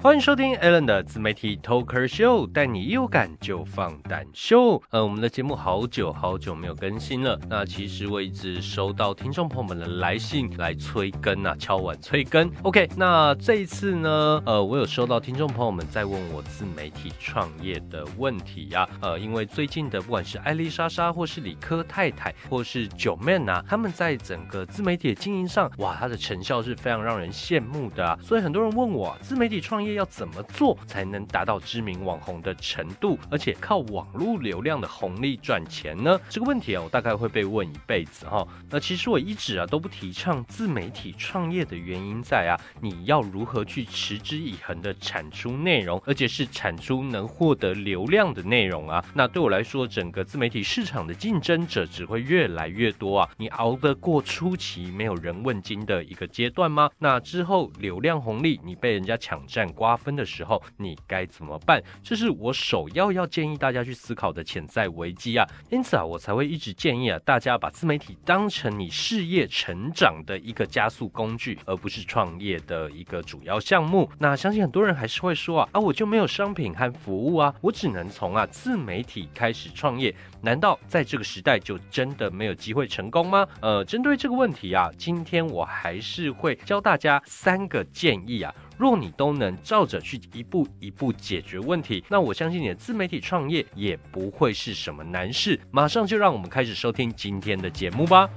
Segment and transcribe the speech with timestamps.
[0.00, 4.80] 欢迎收听 Alan 的自媒体 Talker Show，带你有感就放胆秀。
[4.90, 7.36] 呃，我们的节目好久好久没有更新了。
[7.48, 12.48] 那其实我一直收到听众朋友们的来信来催更啊，敲碗催更。
[12.62, 18.88] OK，那这一次呢，呃，我有收到听众朋友们在问我自媒体创业的问题呀。
[19.00, 28.16] 呃，因为最近的不管是艾丽莎莎，或是理科太太，或是九妹啊，他们在整个自媒体的经营上，哇，它的成效是非常让人羡慕的啊。
[28.22, 29.87] 所以很多人问我，自媒体创业。
[29.94, 36.18] 要怎么做才能达到知名网红的程度，而且靠网络流量的红利赚钱呢？
[36.28, 38.46] 这个问题啊，我大概会被问一辈子哈。
[38.68, 49.04] 那其实我一直啊都不提倡自媒体创业的原因在啊，你要如何去持之以恒的产出内容，而且是产出能获得流量的内容啊。
[49.14, 53.28] 那对我来说，整个自媒体市场的竞争者只会越来越多啊。
[53.36, 56.90] 你熬得过初期没有人问津的一个阶段吗？
[56.98, 59.68] 那之后流量红利你被人家抢占。
[59.78, 61.80] 瓜分的时候，你该怎么办？
[62.02, 65.46] 这是我首要要建议大家去思考的潜在危机啊！
[65.70, 74.10] 因此啊，我才会一直建议啊，大家把自媒体当成你事业成长的一个加速工具，而不是创业的一个主要项目。
[74.18, 80.12] 那相信很多人还是会说啊，啊，我就没有商品和服务啊，我只能从啊自媒体开始创业。
[80.40, 83.46] 难道在这个时代就真的没有机会成功吗？
[83.60, 88.52] 呃，针对这个问题啊，今天我还是会教大家三个建议啊。
[88.78, 95.58] 若你都能照着去一步一步解决问题，那我相信你的自媒体创业也不会是什么难事。
[95.72, 98.30] 马上就让我们开始收听今天的节目吧。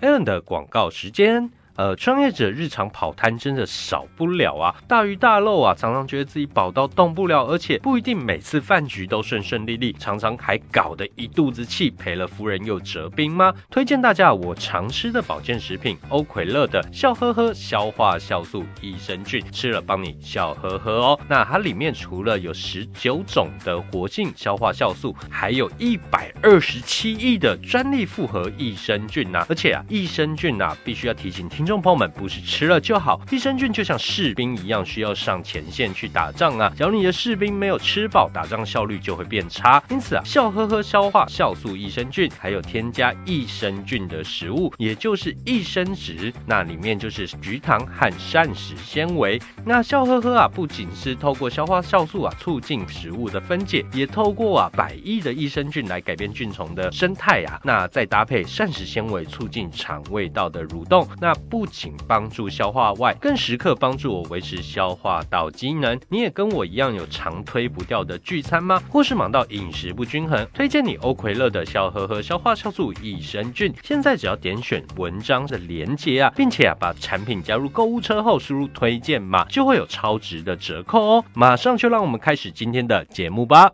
[0.00, 1.50] Allen 的广告时间。
[1.76, 13.54] 呃，创业者日常跑摊真的少不了啊，大鱼大肉啊，常常觉得自己饱到动不了，而且不一定每次饭局都顺顺利利，常常还搞得一肚子气，赔了夫人又折兵吗？
[13.70, 21.18] 推荐大家我常吃的保健食品欧葵乐的笑呵呵消化酵素益生菌，吃了帮你笑呵呵哦。
[21.26, 31.61] 那它里面除了有十九种的活性消化酵素，还有一百二十七亿的专利复合益生菌呐，而且啊，益生菌呐，必须要提醒听。
[31.62, 36.72] 听众朋友们，不是吃了就好，益生菌就像士兵一样，需要上前线去打仗啊。
[36.76, 39.80] 只要你的士兵没有吃饱，打仗效率就会变差。
[39.88, 49.40] 因此啊，笑呵呵消化酵素益生菌，还有添加益生菌的食物，也就是益生值，那里面就是菊糖和膳食纤维。
[49.64, 57.60] 那笑呵呵啊，不仅是透过消化酵素啊，促进食物的分解，也透过啊百亿的益生菌来改变菌虫的生态啊。
[57.62, 61.08] 那再搭配膳食纤维，促进肠胃道的蠕动。
[61.20, 66.00] 那不仅帮助消化外，更时刻帮助我维持消化道机能。
[66.08, 68.82] 你也跟我一样有常推不掉的聚餐吗？
[68.88, 70.48] 或是忙到饮食不均衡？
[70.54, 73.70] 推荐你欧葵乐的小盒盒消化酵素益生菌。
[73.82, 81.24] 现在只要点选文章的连接啊，并且啊把产品加入购物车后，输入推荐码，就会有超值的折扣哦。
[81.34, 83.70] 马上就让我们开始今天的节目吧。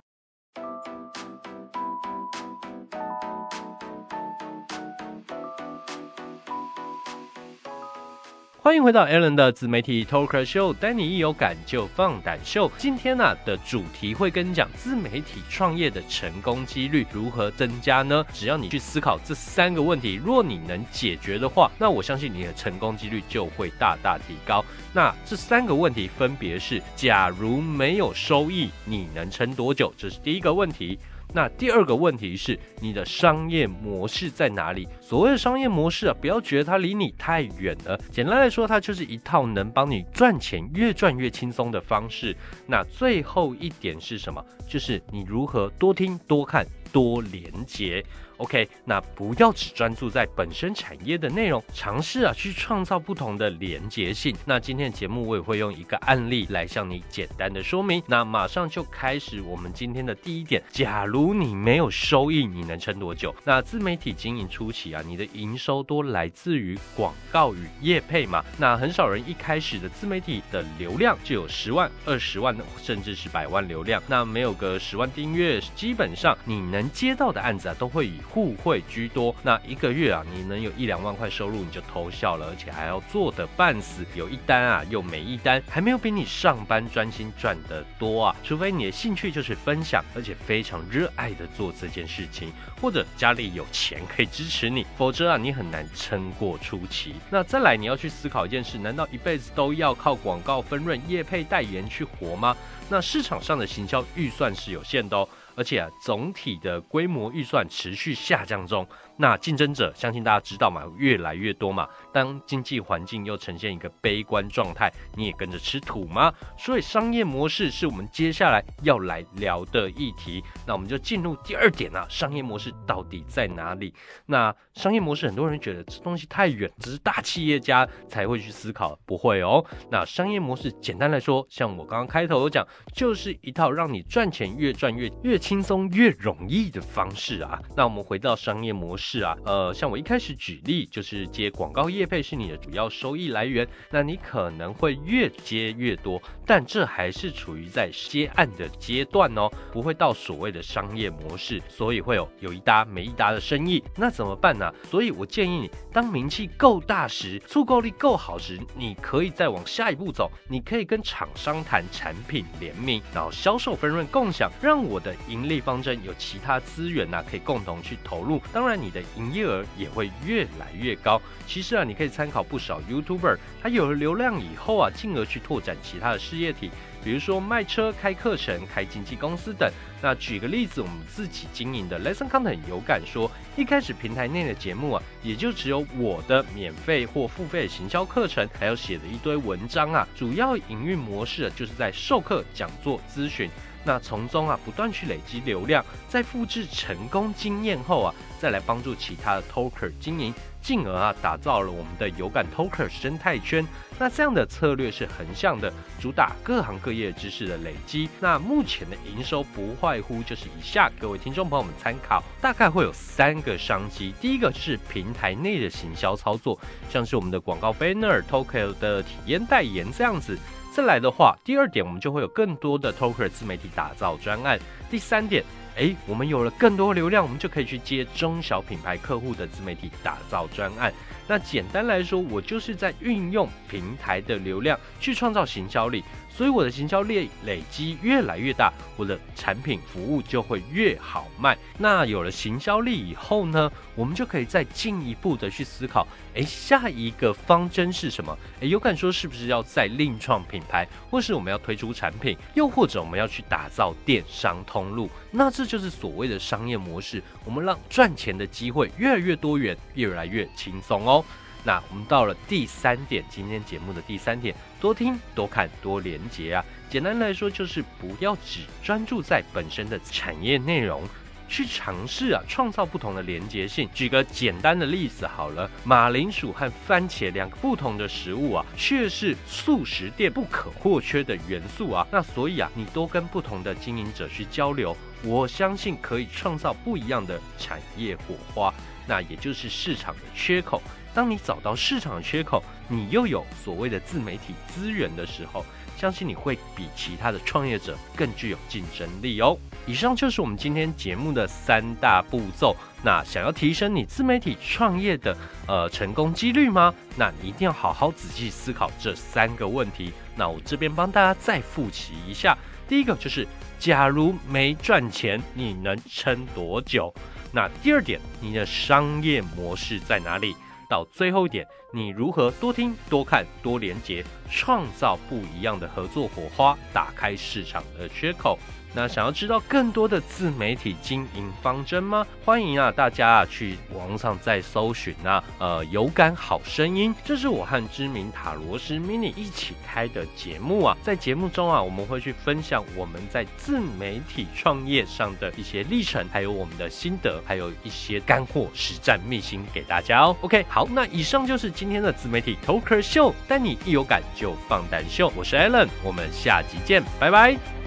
[8.69, 12.71] 欢迎回到 Alan 的自媒体 Talker Show，带你一有感就放胆秀。
[12.77, 18.23] 今天呢的主题会跟你讲自媒体创业的成功几率如何增加呢？
[18.31, 24.63] 只要你去思考这三个问题，若你能解决的话，那我相信你的成功几率就会大大提高。
[24.93, 29.91] 那这三个问题分别是：假如没有收益，你能撑多久？
[29.97, 30.99] 这是第一个问题。
[31.39, 34.89] 那第二个问题是你的商业模式在哪里？
[35.01, 37.97] 所谓的商业模式啊，不要觉得它离你太远了。
[38.11, 42.37] 简单来说，它就是一套能帮你赚钱越赚越轻松的方式。
[42.67, 44.45] 那最后一点是什么？
[44.67, 48.05] 就是你如何多听多看多连接。
[48.39, 54.35] OK，那不要只专注在本身产业的内容，尝试啊去创造不同的连结性。
[54.45, 58.03] 那今天的节目我也会用一个案例来向你简单的说明。
[58.07, 63.35] 那马上就开始我们今天的第一点：假如你没有收益，你能撑多久？
[63.45, 68.45] 那自媒体经营初期啊，你的营收多来自于广告与业配嘛？
[68.57, 74.01] 那很少人一开始的自媒体的流量就有十万、二十万，甚至是百万流量。
[74.07, 88.37] 那没有个十万订阅，基本上你能接到的案子啊，都会以互惠居多，那一个月啊，你能有一两万块收入，你就偷笑了，而且还要做的半死，有一单啊，又没一单，还没有比你上班专心赚的多啊。
[88.45, 97.15] 除非你的兴趣就是分享，而且非常热爱的做这件事情，或者家里有钱可以支持你，否则啊，你很难撑过初期。
[97.31, 102.57] 那再来，你要去思考一件事：难道一辈子都要靠广告分润、业配代言去活吗？
[102.91, 105.29] 那市场上的行销预算是有限的哦。
[105.59, 108.87] 而且啊，总体的规模预算持续下降中。
[109.21, 111.89] 那竞争者，相信大家知道嘛，越来越多嘛。
[112.13, 116.33] 当经济环境又呈现一个悲观状态，你也跟着吃土吗？
[116.57, 120.41] 所以商业模式是我们接下来要来聊的议题。
[120.65, 123.93] 那我们就进入第二点啊，商业模式到底在哪里？
[124.27, 129.65] 那商业模式，很多人觉得这东西太远，只是大企业家才会去思考，不会哦。
[129.91, 132.65] 那商业模式简单来说，像我刚刚开头有讲，
[132.95, 137.59] 就是一套让你赚钱越赚越越轻松越容易的方式啊。
[137.75, 139.21] 那我们回到商业模式。
[139.21, 154.71] 啊，呃，像我一开始举例，就是接广告业配是你的主要收益来源，那你可能会越接越多，但这还是处于在接案的阶段哦，不会到所谓的商业模式，所以会有有一搭没一搭的生意，那怎么办呢？
[154.85, 169.03] 所以我建议你，当名气够大时，触购力够好时，你可以再往下一步走，你可以跟厂商谈产品联名，然后销售分润共享，让我的盈利方针有其他资源呐，可以共同去投入，当然你的。
[169.17, 171.21] 营业额也会越来越高。
[171.47, 176.71] 其实啊，你可以参考不少 YouTuber，他有了流量以后啊，进而去拓展其他的事业体，
[177.03, 179.69] 比如说卖车、开课程、开经纪公司等。
[180.01, 193.51] 那举个例子，我们自己经营的 Lesson Content 有感说，一开始平台内的节目啊，也就只有我的免费或付费的行销课程，还有写的一堆文章啊，主要营运模式就是在授课、讲座、咨询。
[193.85, 203.67] 那从中啊，不断去累积流量，在复制成功经验后啊，再来帮助其他的 Talker 经营，进而啊，打造了我们的有感 Talker 生态圈。
[203.99, 208.09] 那这样的策略是横向的，主打各行各业知识的累积。
[208.21, 214.15] 那目前的营收不外乎就是以下，各位听众朋友们参考，大概会有三个商机。
[214.21, 216.59] 第一个是平台内的行销操作，
[216.91, 220.39] 像是我们的广告 Banner、Talker 的体验代言这样子。
[220.79, 224.57] 再来的话，第二点我们就会有更多的 Talker 自媒体打造专案。
[224.89, 225.43] 第三点，
[225.79, 230.93] 哎，我们有了更多流量，我们就可以去接中小品牌客户的自媒体打造专案。
[231.29, 236.03] 那简单来说，我就是在运用平台的流量去创造行销力。
[236.31, 241.59] 所以我的行销力累积越来越大，我的产品服务就会越好卖。
[241.77, 248.39] 那有了行销力以后呢，我们就可以再进一步的去思考，哎，下一个方针是什么？
[248.61, 255.11] 哎，有敢说是不是要再另创品牌，或是我们要推出产品，又或者我们要去打造电商通路？
[255.33, 261.23] 那这就是所谓的商业模式，我们让赚钱的机会越来越多元，越来越轻松哦。
[261.65, 266.65] 那我们到了第三点，今天节目的第三点，多听、多看、多连接啊。
[266.89, 271.03] 简单来说，就是不要只专注在本身的产业内容，
[271.49, 273.89] 去尝试啊，创造不同的连接性。
[273.95, 282.07] 举个简单的例子好了，马铃薯和番茄两个不同的食物啊，却是素食店不可或缺的元素啊。
[282.11, 288.73] 那所以啊，你多跟不同的经营者去交流，我相信可以创造不一样的产业火花，
[289.07, 290.83] 那也就是市场的缺口。
[291.19, 299.59] 当你找到市场的缺口，你又有所谓的自媒体资源的时候，相信你会比其他的创业者更具有竞争力哦。
[299.85, 302.77] 以上就是我们今天节目的三大步骤。
[303.03, 305.37] 那想要提升你自媒体创业的
[305.67, 306.95] 呃成功几率吗？
[307.17, 310.13] 那你一定要好好仔细思考这三个问题。
[310.37, 312.57] 那我这边帮大家再复习一下。
[312.87, 313.45] 第一个就是，
[313.81, 317.13] 假如没赚钱，你能撑多久？
[317.51, 320.55] 那第二点，你的商业模式在哪里？
[320.89, 328.59] 到最后一点，你如何多听、多看、多连接，创造不一样的合作火花，打开市场的缺口？
[328.95, 332.27] 那想要知道更多的自媒体经营方针吗？
[332.45, 340.97] 欢迎啊，大家啊去网上再搜寻啊，呃，有感好声音，这是我和知名塔罗师 mini 一起开的节目啊。
[341.03, 350.37] 在节目中啊，我们会去分享我们在自媒体创业上的一些历程，还有我们的心得，还有一些干货实战秘辛给大家哦。
[350.41, 355.33] OK，好，那以上就是今天的自媒体 Talker 秀，带你一有感就放胆秀。
[355.37, 357.78] 我是 Allen，我们下集见，拜拜。